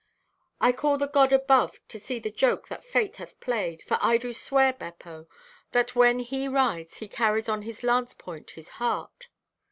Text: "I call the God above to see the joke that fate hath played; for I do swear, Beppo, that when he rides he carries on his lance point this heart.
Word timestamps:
"I 0.59 0.71
call 0.71 0.97
the 0.97 1.05
God 1.05 1.31
above 1.31 1.79
to 1.89 1.99
see 1.99 2.17
the 2.17 2.31
joke 2.31 2.69
that 2.69 2.83
fate 2.83 3.17
hath 3.17 3.39
played; 3.39 3.83
for 3.83 3.99
I 4.01 4.17
do 4.17 4.33
swear, 4.33 4.73
Beppo, 4.73 5.27
that 5.73 5.95
when 5.95 6.17
he 6.21 6.47
rides 6.47 6.97
he 6.97 7.07
carries 7.07 7.47
on 7.47 7.61
his 7.61 7.83
lance 7.83 8.15
point 8.15 8.53
this 8.55 8.69
heart. 8.81 9.27